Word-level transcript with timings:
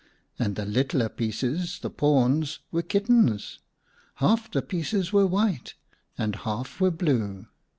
And 0.39 0.55
the 0.55 0.65
littler 0.65 1.09
pieces, 1.09 1.77
the 1.79 1.91
pawns, 1.91 2.57
were 2.71 2.81
kittens. 2.81 3.59
Half 4.15 4.49
the 4.49 4.63
pieces 4.63 5.13
were 5.13 5.27
white 5.27 5.75
and 6.17 6.37
half 6.37 6.81
were 6.81 6.89
blue. 6.89 7.45